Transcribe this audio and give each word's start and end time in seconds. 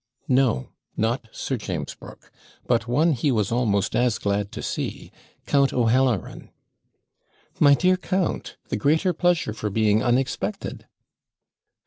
No, 0.27 0.69
not 0.97 1.27
Sir 1.31 1.57
James 1.57 1.93
Brooke; 1.93 2.31
but 2.65 2.87
one 2.87 3.11
he 3.13 3.31
was 3.31 3.51
almost 3.51 3.95
as 3.95 4.17
glad 4.17 4.51
to 4.51 4.63
see 4.63 5.11
Count 5.45 5.73
O'Halloran! 5.73 6.49
'My 7.59 7.75
dear 7.75 7.97
count! 7.97 8.57
the 8.69 8.77
greater 8.77 9.13
pleasure 9.13 9.53
for 9.53 9.69
being 9.69 10.01
unexpected.' 10.01 10.87